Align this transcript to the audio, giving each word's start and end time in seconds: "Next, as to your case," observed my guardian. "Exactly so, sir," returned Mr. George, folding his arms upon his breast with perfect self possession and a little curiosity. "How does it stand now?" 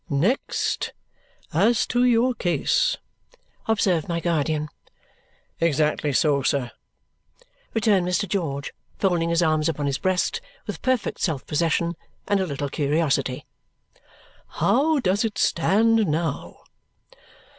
"Next, 0.09 0.93
as 1.53 1.85
to 1.85 2.03
your 2.03 2.33
case," 2.33 2.97
observed 3.67 4.09
my 4.09 4.19
guardian. 4.19 4.67
"Exactly 5.59 6.11
so, 6.11 6.41
sir," 6.41 6.71
returned 7.75 8.07
Mr. 8.07 8.27
George, 8.27 8.73
folding 8.97 9.29
his 9.29 9.43
arms 9.43 9.69
upon 9.69 9.85
his 9.85 9.99
breast 9.99 10.41
with 10.65 10.81
perfect 10.81 11.21
self 11.21 11.45
possession 11.45 11.95
and 12.27 12.39
a 12.39 12.47
little 12.47 12.67
curiosity. 12.69 13.45
"How 14.47 14.99
does 14.99 15.23
it 15.23 15.37
stand 15.37 16.07
now?" 16.07 16.61